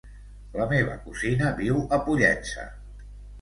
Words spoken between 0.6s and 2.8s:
meva cosina viu a Pollença.